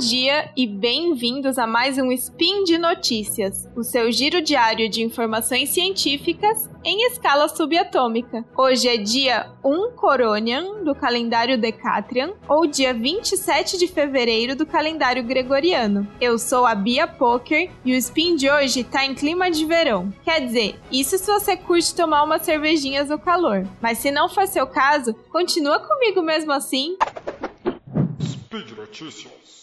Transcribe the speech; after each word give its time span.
dia 0.00 0.50
e 0.56 0.66
bem-vindos 0.66 1.58
a 1.58 1.66
mais 1.66 1.98
um 1.98 2.10
Spin 2.10 2.64
de 2.64 2.78
Notícias, 2.78 3.68
o 3.76 3.84
seu 3.84 4.10
giro 4.10 4.40
diário 4.40 4.88
de 4.88 5.02
informações 5.02 5.68
científicas 5.68 6.70
em 6.82 7.06
escala 7.08 7.46
subatômica. 7.48 8.42
Hoje 8.56 8.88
é 8.88 8.96
dia 8.96 9.52
1 9.62 9.90
Coronian 9.96 10.82
do 10.84 10.94
calendário 10.94 11.58
Decatrian 11.58 12.32
ou 12.48 12.66
dia 12.66 12.94
27 12.94 13.76
de 13.76 13.86
fevereiro 13.86 14.56
do 14.56 14.64
calendário 14.64 15.22
Gregoriano. 15.22 16.08
Eu 16.18 16.38
sou 16.38 16.64
a 16.64 16.74
Bia 16.74 17.06
Poker 17.06 17.70
e 17.84 17.92
o 17.92 17.96
Spin 17.96 18.36
de 18.36 18.50
hoje 18.50 18.82
tá 18.82 19.04
em 19.04 19.14
clima 19.14 19.50
de 19.50 19.66
verão. 19.66 20.10
Quer 20.24 20.40
dizer, 20.46 20.80
isso 20.90 21.18
se 21.18 21.30
você 21.30 21.58
curte 21.58 21.94
tomar 21.94 22.24
umas 22.24 22.40
cervejinhas 22.40 23.10
no 23.10 23.18
calor. 23.18 23.68
Mas 23.82 23.98
se 23.98 24.10
não 24.10 24.30
for 24.30 24.46
seu 24.46 24.66
caso, 24.66 25.12
continua 25.30 25.78
comigo 25.78 26.22
mesmo 26.22 26.52
assim. 26.52 26.96
Speed 28.22 28.70
Notícias. 28.70 29.59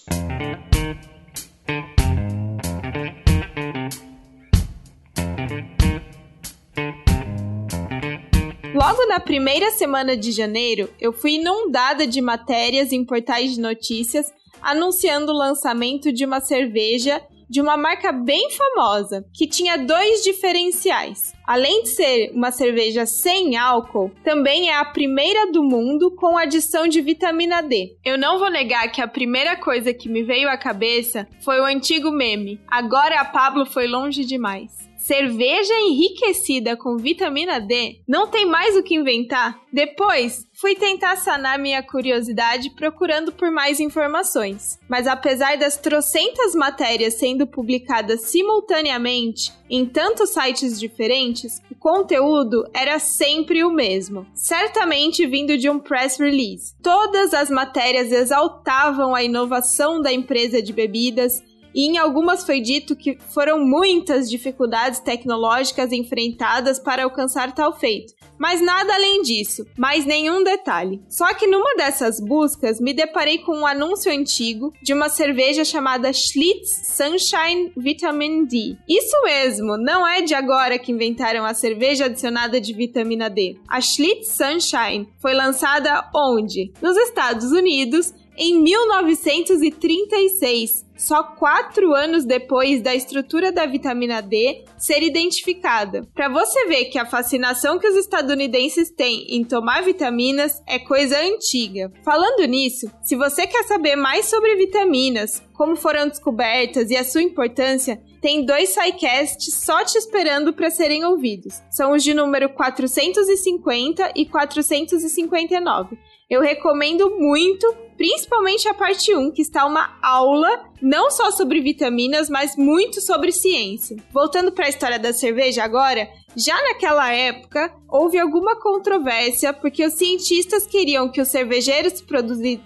Logo 8.73 9.07
na 9.07 9.20
primeira 9.20 9.71
semana 9.71 10.15
de 10.15 10.31
janeiro, 10.31 10.89
eu 10.99 11.12
fui 11.12 11.35
inundada 11.35 12.05
de 12.05 12.21
matérias 12.21 12.91
em 12.91 13.03
portais 13.03 13.55
de 13.55 13.59
notícias 13.59 14.31
anunciando 14.62 15.31
o 15.31 15.38
lançamento 15.38 16.12
de 16.12 16.26
uma 16.26 16.39
cerveja 16.41 17.21
de 17.49 17.62
uma 17.62 17.77
marca 17.77 18.12
bem 18.12 18.49
famosa, 18.51 19.26
que 19.34 19.48
tinha 19.48 19.77
dois 19.77 20.23
diferenciais. 20.23 21.37
Além 21.47 21.83
de 21.83 21.89
ser 21.91 22.31
uma 22.34 22.51
cerveja 22.51 23.05
sem 23.05 23.55
álcool, 23.55 24.12
também 24.21 24.70
é 24.70 24.76
a 24.76 24.84
primeira 24.84 25.49
do 25.49 25.63
mundo 25.63 26.12
com 26.12 26.37
adição 26.37 26.89
de 26.89 26.99
vitamina 26.99 27.63
D. 27.63 27.95
Eu 28.04 28.17
não 28.17 28.37
vou 28.37 28.51
negar 28.51 28.91
que 28.91 29.01
a 29.01 29.07
primeira 29.07 29.55
coisa 29.55 29.93
que 29.93 30.09
me 30.09 30.23
veio 30.23 30.49
à 30.49 30.57
cabeça 30.57 31.26
foi 31.39 31.62
o 31.62 31.65
antigo 31.65 32.12
meme: 32.12 32.59
agora 32.67 33.21
a 33.21 33.23
Pablo 33.26 33.65
foi 33.65 33.87
longe 33.87 34.26
demais 34.26 34.87
cerveja 35.07 35.73
enriquecida 35.79 36.76
com 36.76 36.98
vitamina 36.98 37.61
D, 37.61 38.01
não 38.05 38.27
tem 38.27 38.45
mais 38.45 38.76
o 38.76 38.84
que 38.84 38.95
inventar? 38.95 39.57
Depois, 39.71 40.45
fui 40.54 40.76
tentar 40.76 41.15
sanar 41.15 41.57
minha 41.57 41.82
curiosidade 41.82 42.71
procurando 42.71 43.32
por 43.32 43.49
mais 43.49 43.79
informações. 43.79 44.77
Mas 44.89 45.07
apesar 45.07 45.57
das 45.57 45.77
trocentas 45.77 46.54
matérias 46.54 47.13
sendo 47.13 47.48
publicadas 47.48 48.23
simultaneamente 48.23 49.54
em 49.70 49.85
tantos 49.85 50.32
sites 50.32 50.77
diferentes, 50.77 51.37
o 51.70 51.76
conteúdo 51.76 52.66
era 52.74 52.98
sempre 52.99 53.63
o 53.63 53.71
mesmo, 53.71 54.26
certamente 54.34 55.27
vindo 55.27 55.57
de 55.57 55.70
um 55.70 55.79
press 55.79 56.18
release. 56.18 56.74
Todas 56.82 57.34
as 57.34 57.49
matérias 57.49 58.12
exaltavam 58.12 59.13
a 59.13 59.24
inovação 59.24 60.02
da 60.02 60.12
empresa 60.12 60.62
de 60.62 60.74
bebidas 60.74 61.44
e 61.77 61.85
em 61.85 61.99
algumas 61.99 62.43
foi 62.43 62.59
dito 62.59 62.95
que 62.95 63.20
foram 63.29 63.63
muitas 63.63 64.28
dificuldades 64.28 65.00
tecnológicas 65.00 65.91
enfrentadas 65.91 66.79
para 66.79 67.03
alcançar 67.03 67.53
tal 67.53 67.72
feito. 67.78 68.16
Mas 68.39 68.59
nada 68.59 68.95
além 68.95 69.22
disso, 69.22 69.63
mais 69.78 70.03
nenhum 70.03 70.44
detalhe. 70.44 71.00
Só 71.07 71.31
que 71.35 71.45
numa 71.45 71.75
dessas 71.75 72.19
buscas 72.19 72.81
me 72.81 72.95
deparei 72.95 73.38
com 73.38 73.57
um 73.57 73.67
anúncio 73.67 74.11
antigo 74.11 74.73
de 74.81 74.91
uma 74.91 75.07
cerveja 75.07 75.63
chamada 75.63 76.11
Schlitz 76.11 76.95
Sunshine 76.95 77.72
Vitamin 77.78 78.45
D. 78.45 78.75
Isso 78.89 79.16
mesmo, 79.23 79.78
não 79.78 80.07
é 80.07 80.23
de 80.23 80.33
agora 80.33 80.79
que 80.79 80.91
inventaram 80.91 81.45
a 81.45 81.53
cerveja 81.53 82.05
adicionada 82.05 82.59
de 82.59 82.73
vitamina 82.73 83.29
D. 83.29 83.55
A 83.67 83.79
Schlitz 83.79 84.29
Sunshine 84.31 85.07
foi 85.19 85.35
lançada 85.35 86.09
onde? 86.16 86.71
Nos 86.81 86.97
Estados 86.97 87.51
Unidos 87.51 88.13
em 88.37 88.61
1936, 88.61 90.85
só 90.95 91.23
quatro 91.23 91.95
anos 91.95 92.23
depois 92.23 92.79
da 92.81 92.93
estrutura 92.93 93.51
da 93.51 93.65
vitamina 93.65 94.21
D 94.21 94.63
ser 94.77 95.01
identificada. 95.01 96.07
Para 96.13 96.29
você 96.29 96.67
ver 96.67 96.85
que 96.85 96.99
a 96.99 97.05
fascinação 97.05 97.79
que 97.79 97.87
os 97.87 97.95
estadunidenses 97.95 98.91
têm 98.91 99.25
em 99.35 99.43
tomar 99.43 99.83
vitaminas 99.83 100.61
é 100.67 100.77
coisa 100.77 101.19
antiga. 101.19 101.91
Falando 102.03 102.45
nisso, 102.47 102.91
se 103.01 103.15
você 103.15 103.47
quer 103.47 103.63
saber 103.63 103.95
mais 103.95 104.25
sobre 104.25 104.55
vitaminas, 104.55 105.41
como 105.53 105.75
foram 105.75 106.07
descobertas 106.07 106.91
e 106.91 106.95
a 106.95 107.03
sua 107.03 107.23
importância, 107.23 107.99
tem 108.21 108.45
dois 108.45 108.69
SciCasts 108.69 109.55
só 109.55 109.83
te 109.83 109.97
esperando 109.97 110.53
para 110.53 110.69
serem 110.69 111.03
ouvidos. 111.05 111.59
São 111.71 111.93
os 111.93 112.03
de 112.03 112.13
número 112.13 112.49
450 112.49 114.11
e 114.15 114.25
459. 114.25 115.97
Eu 116.29 116.41
recomendo 116.41 117.17
muito, 117.17 117.65
principalmente 117.97 118.68
a 118.68 118.74
parte 118.74 119.13
1, 119.13 119.31
que 119.31 119.41
está 119.41 119.66
uma 119.66 119.97
aula 120.02 120.66
não 120.81 121.09
só 121.09 121.31
sobre 121.31 121.59
vitaminas, 121.59 122.30
mas 122.30 122.56
muito 122.56 123.02
sobre 123.02 123.31
ciência. 123.31 123.97
Voltando 124.13 124.52
para 124.52 124.68
a 124.68 124.69
história 124.69 125.00
da 125.00 125.12
cerveja 125.12 125.63
agora, 125.63 126.08
já 126.35 126.56
naquela 126.62 127.12
época 127.12 127.74
houve 127.90 128.19
alguma 128.19 128.56
controvérsia 128.56 129.52
porque 129.52 129.85
os 129.85 129.94
cientistas 129.94 130.68
queriam 130.68 131.09
que 131.09 131.19
os 131.19 131.28
cervejeiros 131.28 132.03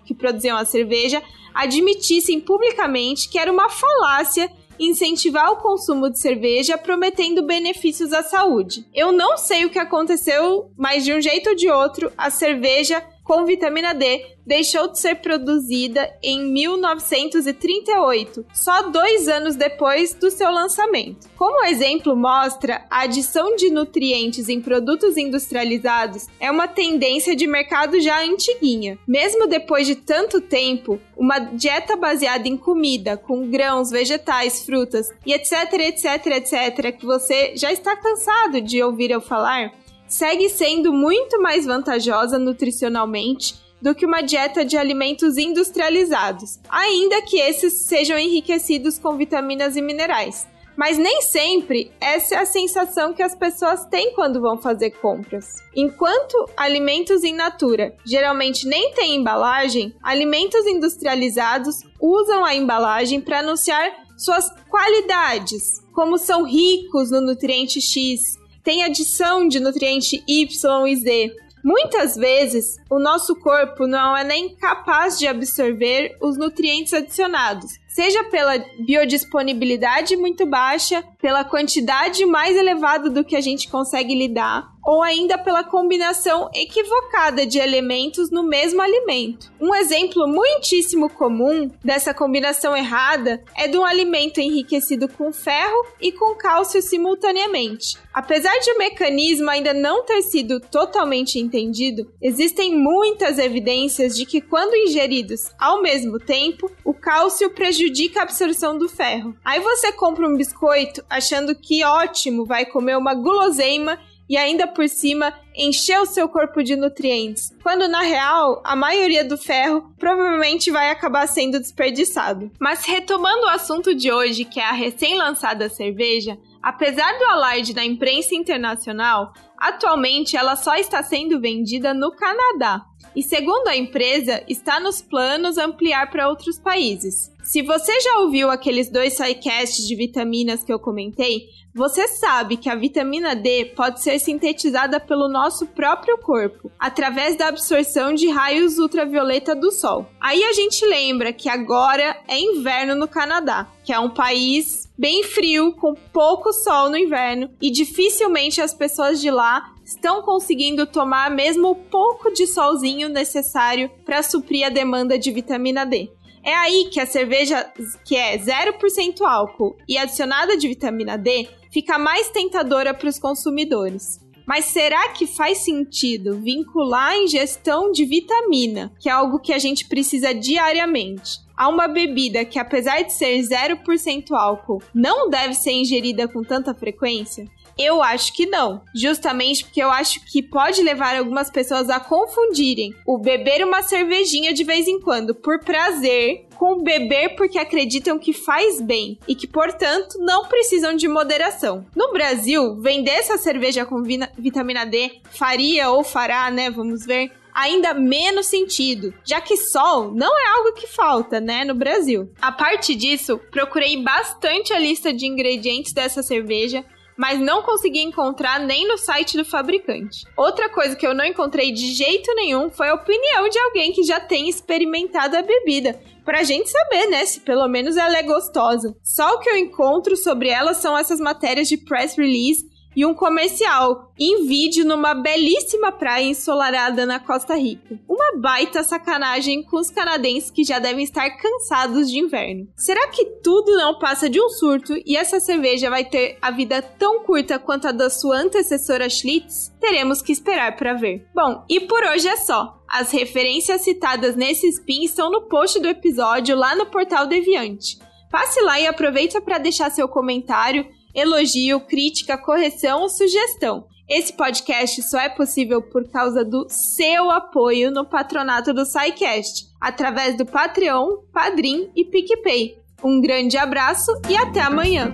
que 0.06 0.14
produziam 0.14 0.58
a 0.58 0.66
cerveja 0.66 1.24
admitissem 1.53 2.40
publicamente 2.40 3.30
que 3.30 3.40
era 3.40 3.52
uma 3.52 3.69
falácia 3.69 4.52
incentivar 4.80 5.52
o 5.52 5.58
consumo 5.58 6.09
de 6.09 6.19
cerveja, 6.19 6.78
prometendo 6.78 7.46
benefícios 7.46 8.12
à 8.12 8.24
saúde. 8.24 8.86
Eu 8.94 9.12
não 9.12 9.38
sei 9.38 9.63
o 9.63 9.69
que 9.69 9.78
aconteceu, 9.78 10.72
mas 10.75 11.06
de 11.06 11.13
um 11.13 11.22
jeito 11.22 11.50
ou 11.52 11.56
de 11.56 11.69
outro, 11.69 12.12
a 12.18 12.30
cerveja 12.31 13.03
com 13.23 13.45
vitamina 13.45 13.93
D 13.93 14.25
deixou 14.45 14.87
de 14.87 14.99
ser 14.99 15.15
produzida 15.15 16.11
em 16.21 16.51
1938, 16.51 18.45
só 18.53 18.89
dois 18.89 19.27
anos 19.27 19.55
depois 19.55 20.13
do 20.13 20.29
seu 20.31 20.51
lançamento. 20.51 21.29
Como 21.37 21.61
o 21.61 21.65
exemplo 21.65 22.15
mostra, 22.15 22.85
a 22.89 23.01
adição 23.01 23.55
de 23.55 23.69
nutrientes 23.69 24.49
em 24.49 24.59
produtos 24.59 25.15
industrializados 25.17 26.27
é 26.39 26.49
uma 26.49 26.67
tendência 26.67 27.35
de 27.35 27.47
mercado 27.47 27.99
já 27.99 28.23
antiguinha. 28.23 28.97
Mesmo 29.07 29.47
depois 29.47 29.85
de 29.88 29.95
tanto 29.95 30.41
tempo, 30.41 30.99
uma 31.15 31.39
dieta 31.39 31.95
baseada 31.95 32.47
em 32.47 32.57
comida, 32.57 33.15
com 33.15 33.49
grãos, 33.49 33.91
vegetais, 33.91 34.65
frutas 34.65 35.09
e 35.25 35.33
etc, 35.33 35.73
etc, 35.73 36.25
etc, 36.27 36.97
que 36.97 37.05
você 37.05 37.53
já 37.55 37.71
está 37.71 37.95
cansado 37.95 38.59
de 38.59 38.81
ouvir 38.81 39.11
eu 39.11 39.21
falar, 39.21 39.71
segue 40.11 40.49
sendo 40.49 40.91
muito 40.91 41.41
mais 41.41 41.66
vantajosa 41.66 42.38
nutricionalmente 42.38 43.55
do 43.81 43.95
que 43.95 44.05
uma 44.05 44.22
dieta 44.22 44.63
de 44.63 44.77
alimentos 44.77 45.38
industrializados, 45.38 46.59
ainda 46.69 47.22
que 47.22 47.39
esses 47.39 47.85
sejam 47.85 48.17
enriquecidos 48.17 49.00
com 49.00 49.17
vitaminas 49.17 49.75
e 49.75 49.81
minerais. 49.81 50.45
Mas 50.77 50.97
nem 50.97 51.21
sempre 51.21 51.91
essa 52.00 52.35
é 52.35 52.38
a 52.39 52.45
sensação 52.45 53.13
que 53.13 53.23
as 53.23 53.35
pessoas 53.35 53.85
têm 53.85 54.13
quando 54.13 54.41
vão 54.41 54.57
fazer 54.57 54.91
compras. 54.91 55.45
Enquanto 55.75 56.50
alimentos 56.55 57.23
in 57.23 57.33
natura 57.33 57.95
geralmente 58.05 58.67
nem 58.67 58.91
têm 58.94 59.16
embalagem, 59.16 59.94
alimentos 60.03 60.66
industrializados 60.66 61.83
usam 62.00 62.45
a 62.45 62.55
embalagem 62.55 63.19
para 63.19 63.39
anunciar 63.39 63.91
suas 64.17 64.50
qualidades, 64.69 65.81
como 65.94 66.17
são 66.17 66.44
ricos 66.44 67.11
no 67.11 67.21
nutriente 67.21 67.81
X, 67.81 68.38
tem 68.63 68.83
adição 68.83 69.47
de 69.47 69.59
nutriente 69.59 70.23
Y 70.27 70.88
e 70.88 70.95
Z. 70.95 71.35
Muitas 71.63 72.16
vezes, 72.16 72.77
o 72.89 72.99
nosso 72.99 73.35
corpo 73.35 73.85
não 73.85 74.17
é 74.17 74.23
nem 74.23 74.55
capaz 74.55 75.19
de 75.19 75.27
absorver 75.27 76.17
os 76.19 76.38
nutrientes 76.38 76.94
adicionados, 76.94 77.73
seja 77.94 78.24
pela 78.25 78.57
biodisponibilidade 78.79 80.16
muito 80.16 80.46
baixa, 80.46 81.03
pela 81.22 81.44
quantidade 81.44 82.25
mais 82.25 82.56
elevada 82.56 83.10
do 83.10 83.24
que 83.24 83.36
a 83.36 83.42
gente 83.42 83.68
consegue 83.68 84.15
lidar, 84.15 84.71
ou 84.83 85.04
ainda 85.04 85.38
pela 85.38 85.63
combinação 85.63 86.50
equivocada 86.56 87.45
de 87.45 87.60
elementos 87.60 88.31
no 88.31 88.44
mesmo 88.44 88.81
alimento. 88.81 89.51
Um 89.60 89.75
exemplo 89.75 90.27
muitíssimo 90.27 91.10
comum 91.10 91.69
dessa 91.83 92.13
combinação 92.13 92.75
errada 92.75 93.44
é 93.56 93.68
de 93.68 93.77
um 93.77 93.86
alimento 93.86 94.39
enriquecido 94.39 95.07
com 95.07 95.31
ferro 95.31 95.86
e 96.00 96.12
com 96.12 96.33
cálcio 96.36 96.81
simultaneamente. 96.81 97.98
Apesar 98.12 98.57
de 98.60 98.71
o 98.71 98.77
mecanismo 98.77 99.50
ainda 99.50 99.74
não 99.74 100.04
ter 100.04 100.21
sido 100.24 100.60
totalmente 100.60 101.38
entendido, 101.38 102.12
existem 102.21 102.75
muitas 102.75 103.38
evidências 103.38 104.15
de 104.15 104.25
que 104.25 104.42
quando 104.42 104.75
ingeridos 104.75 105.51
ao 105.60 105.81
mesmo 105.81 106.18
tempo, 106.18 106.71
o 106.83 106.94
cálcio 106.94 107.51
prejudica 107.51 107.81
prejudica 107.81 108.19
a 108.19 108.24
absorção 108.24 108.78
do 108.78 108.88
ferro. 108.88 109.36
Aí 109.44 109.60
você 109.60 109.92
compra 109.92 110.28
um 110.28 110.38
biscoito 110.38 111.04
achando 111.10 111.56
que 111.56 111.83
ótimo, 111.83 112.45
vai 112.45 112.63
comer 112.63 112.95
uma 112.95 113.16
guloseima 113.16 113.98
e 114.30 114.38
ainda 114.38 114.68
por 114.68 114.88
cima 114.88 115.33
encher 115.56 116.00
o 116.00 116.06
seu 116.06 116.30
corpo 116.30 116.63
de 116.63 116.75
nutrientes, 116.75 117.51
quando 117.63 117.88
na 117.88 118.01
real 118.01 118.62
a 118.63 118.75
maioria 118.75 119.25
do 119.25 119.38
ferro 119.38 119.92
provavelmente 119.98 120.69
vai 120.69 120.92
acabar 120.92 121.28
sendo 121.28 121.60
desperdiçado. 121.60 122.51
Mas 122.60 122.86
retomando 122.86 123.45
o 123.45 123.50
assunto 123.50 123.95
de 123.95 124.12
hoje, 124.12 124.45
que 124.45 124.60
é 124.60 124.63
a 124.63 124.74
recém-lançada 124.74 125.68
cerveja, 125.68 126.38
apesar 126.62 127.18
do 127.18 127.25
alarde 127.25 127.74
da 127.74 127.84
imprensa 127.84 128.36
internacional, 128.36 129.34
atualmente 129.62 130.36
ela 130.36 130.56
só 130.56 130.75
está 130.75 131.04
sendo 131.04 131.40
vendida 131.40 131.94
no 131.94 132.12
Canadá. 132.12 132.84
E 133.16 133.22
segundo 133.22 133.68
a 133.68 133.75
empresa, 133.75 134.44
está 134.48 134.80
nos 134.80 135.02
planos 135.02 135.58
ampliar 135.58 136.10
para 136.10 136.30
outros 136.30 136.58
países. 136.58 137.31
Se 137.44 137.62
você 137.62 138.00
já 138.00 138.19
ouviu 138.19 138.50
aqueles 138.50 138.90
dois 138.90 139.13
sidecasts 139.13 139.86
de 139.86 139.96
vitaminas 139.96 140.63
que 140.63 140.72
eu 140.72 140.80
comentei, 140.80 141.48
você 141.74 142.08
sabe 142.08 142.58
que 142.58 142.69
a 142.69 142.75
vitamina 142.75 143.36
D 143.36 143.66
pode 143.75 144.02
ser 144.02 144.19
sintetizada 144.19 145.00
pelo 145.00 145.30
nosso 145.30 145.66
próprio 145.68 146.18
corpo, 146.18 146.72
através 146.80 147.36
da 147.36 147.48
absorção 147.48 148.13
de 148.13 148.30
raios 148.30 148.78
ultravioleta 148.78 149.56
do 149.56 149.72
sol. 149.72 150.08
Aí 150.19 150.44
a 150.44 150.54
gente 150.54 150.86
lembra 150.86 151.34
que 151.34 151.50
agora 151.50 152.18
é 152.28 152.38
inverno 152.40 152.96
no 152.96 153.08
Canadá, 153.08 153.68
que 153.84 153.94
é 153.94 154.00
um 154.00 154.10
país 154.10 154.90
bem 155.01 155.24
frio, 155.24 155.74
com 155.74 155.95
pouco 155.95 156.53
sol 156.53 156.88
no 156.88 156.95
inverno, 156.95 157.50
e 157.59 157.71
dificilmente 157.71 158.62
as 158.62 158.71
pessoas 158.71 159.19
de 159.19 159.31
lá 159.31 159.74
estão 159.83 160.21
conseguindo 160.21 160.86
tomar 160.86 161.31
mesmo 161.31 161.71
o 161.71 161.75
pouco 161.75 162.31
de 162.31 162.45
solzinho 162.45 163.09
necessário 163.09 163.89
para 164.06 164.21
suprir 164.21 164.63
a 164.63 164.69
demanda 164.69 165.18
de 165.18 165.31
vitamina 165.31 165.88
D. 165.88 166.12
É 166.44 166.53
aí 166.53 166.88
que 166.92 167.00
a 167.00 167.07
cerveja 167.07 167.68
que 168.06 168.15
é 168.15 168.38
0% 168.38 169.21
álcool 169.21 169.75
e 169.89 169.98
adicionada 169.98 170.56
de 170.56 170.68
vitamina 170.68 171.18
D 171.18 171.50
fica 171.71 171.98
mais 171.98 172.30
tentadora 172.30 172.94
para 172.94 173.09
os 173.09 173.18
consumidores. 173.18 174.19
Mas 174.45 174.65
será 174.65 175.09
que 175.09 175.25
faz 175.25 175.59
sentido 175.59 176.39
vincular 176.39 177.13
a 177.13 177.18
ingestão 177.18 177.92
de 177.92 178.06
vitamina, 178.06 178.92
que 179.00 179.09
é 179.09 179.12
algo 179.12 179.39
que 179.39 179.53
a 179.53 179.57
gente 179.57 179.88
precisa 179.88 180.31
diariamente, 180.31 181.39
a 181.62 181.68
uma 181.68 181.88
bebida 181.88 182.44
que, 182.44 182.58
apesar 182.58 183.04
de 183.04 183.13
ser 183.13 183.38
0% 183.38 184.31
álcool, 184.31 184.81
não 184.96 185.30
deve 185.30 185.54
ser 185.54 185.69
ingerida 185.74 186.28
com 186.28 186.42
tanta 186.44 186.74
frequência? 186.74 187.46
Eu 187.78 188.02
acho 188.02 188.34
que 188.34 188.48
não. 188.48 188.81
Justamente 188.96 189.66
porque 189.66 189.84
eu 189.84 189.92
acho 189.92 190.25
que 190.25 190.42
pode 190.42 190.81
levar 190.81 191.16
algumas 191.16 191.52
pessoas 191.52 191.88
a 191.88 192.00
confundirem 192.00 192.96
o 193.06 193.19
beber 193.19 193.63
uma 193.63 193.84
cervejinha 193.84 194.56
de 194.56 194.63
vez 194.63 194.88
em 194.88 195.00
quando 195.00 195.36
por 195.36 195.60
prazer 195.60 196.48
com 196.58 196.81
beber 196.81 197.36
porque 197.36 197.60
acreditam 197.60 198.18
que 198.18 198.34
faz 198.34 198.81
bem 198.81 199.19
e 199.28 199.36
que, 199.36 199.48
portanto, 199.48 200.18
não 200.18 200.48
precisam 200.48 200.96
de 200.96 201.08
moderação. 201.08 201.86
No 201.96 202.12
Brasil, 202.12 202.75
vender 202.81 203.12
essa 203.12 203.38
cerveja 203.38 203.86
com 203.86 204.02
vitamina 204.38 204.84
D 204.84 205.22
faria 205.30 205.92
ou 205.92 206.04
fará, 206.04 206.50
né? 206.50 206.72
Vamos 206.72 207.06
ver 207.06 207.31
ainda 207.53 207.94
menos 207.94 208.48
sentido, 208.48 209.13
já 209.24 209.39
que 209.42 209.57
sol 209.57 210.12
não 210.12 210.38
é 210.39 210.48
algo 210.57 210.74
que 210.74 210.88
falta, 210.88 211.39
né, 211.39 211.63
no 211.63 211.75
Brasil. 211.75 212.31
A 212.42 212.51
parte 212.51 212.95
disso, 212.95 213.39
procurei 213.51 214.01
bastante 214.01 214.74
a 214.74 214.80
lista 214.80 215.13
de 215.13 215.25
ingredientes 215.25 215.94
dessa 215.94 216.24
cerveja 216.24 216.86
mas 217.21 217.39
não 217.39 217.62
consegui 217.62 218.00
encontrar 218.01 218.59
nem 218.59 218.88
no 218.88 218.98
site 218.98 219.38
do 219.38 219.45
fabricante. 219.45 220.25
Outra 220.36 220.69
coisa 220.69 220.95
que 220.95 221.06
eu 221.06 221.13
não 221.13 221.24
encontrei 221.24 221.71
de 221.71 221.94
jeito 221.94 222.33
nenhum 222.33 222.71
foi 222.71 222.89
a 222.89 222.95
opinião 222.95 223.48
de 223.48 223.59
alguém 223.59 223.92
que 223.92 224.01
já 224.01 224.19
tem 224.19 224.50
experimentado 224.50 225.38
a 225.38 225.44
bebida, 225.44 226.01
pra 226.25 226.42
gente 226.42 226.71
saber, 226.71 227.12
né, 227.12 227.24
se 227.25 227.39
pelo 227.42 227.68
menos 227.68 227.95
ela 227.95 228.18
é 228.18 228.24
gostosa. 228.24 228.95
Só 229.03 229.36
o 229.36 229.39
que 229.39 229.50
eu 229.51 229.57
encontro 229.57 230.18
sobre 230.18 230.50
ela 230.50 230.74
são 230.74 230.98
essas 230.98 231.19
matérias 231.19 231.68
de 231.68 231.77
press 231.77 232.15
release 232.18 232.65
e 232.95 233.05
um 233.05 233.13
comercial 233.13 234.11
em 234.19 234.45
vídeo 234.45 234.85
numa 234.85 235.13
belíssima 235.13 235.91
praia 235.91 236.25
ensolarada 236.25 237.05
na 237.05 237.19
Costa 237.19 237.55
Rica. 237.55 237.99
Uma 238.07 238.38
baita 238.38 238.83
sacanagem 238.83 239.63
com 239.63 239.77
os 239.77 239.89
canadenses 239.89 240.51
que 240.51 240.63
já 240.63 240.79
devem 240.79 241.03
estar 241.03 241.29
cansados 241.31 242.09
de 242.09 242.19
inverno. 242.19 242.67
Será 242.75 243.07
que 243.07 243.25
tudo 243.43 243.75
não 243.77 243.97
passa 243.97 244.29
de 244.29 244.41
um 244.41 244.49
surto 244.49 244.93
e 245.05 245.15
essa 245.15 245.39
cerveja 245.39 245.89
vai 245.89 246.05
ter 246.05 246.38
a 246.41 246.51
vida 246.51 246.81
tão 246.81 247.23
curta 247.23 247.57
quanto 247.57 247.88
a 247.88 247.91
da 247.91 248.09
sua 248.09 248.38
antecessora 248.38 249.09
Schlitz? 249.09 249.71
Teremos 249.79 250.21
que 250.21 250.31
esperar 250.31 250.75
para 250.75 250.93
ver. 250.93 251.25
Bom, 251.33 251.63
e 251.69 251.79
por 251.79 252.03
hoje 252.03 252.27
é 252.27 252.38
só. 252.38 252.77
As 252.89 253.11
referências 253.11 253.81
citadas 253.81 254.35
nesse 254.35 254.67
spin 254.67 255.03
estão 255.03 255.31
no 255.31 255.43
post 255.43 255.79
do 255.79 255.88
episódio 255.88 256.55
lá 256.57 256.75
no 256.75 256.88
portal 256.88 257.25
Deviante. 257.25 257.97
Passe 258.29 258.61
lá 258.61 258.79
e 258.79 258.88
aproveita 258.88 259.41
para 259.41 259.57
deixar 259.57 259.89
seu 259.91 260.07
comentário 260.07 260.85
elogio, 261.13 261.80
crítica, 261.81 262.38
correção 262.38 263.02
ou 263.02 263.10
sugestão. 263.10 263.86
Esse 264.10 264.34
podcast 264.34 265.02
só 265.04 265.19
é 265.19 265.30
possível 265.30 265.81
por 265.81 266.10
causa 266.10 266.44
do 266.44 266.68
seu 266.69 267.31
apoio 267.31 267.90
no 267.92 268.06
patronato 268.06 268.74
do 268.74 268.86
SciCast, 268.86 269.68
através 269.80 270.36
do 270.38 270.46
Patreon, 270.46 271.18
Padrim 271.31 271.90
e 271.96 272.04
PicPay. 272.04 272.78
Um 273.04 273.22
grande 273.22 273.58
abraço 273.58 274.12
e 274.30 274.36
até 274.36 274.62
amanhã! 274.62 275.13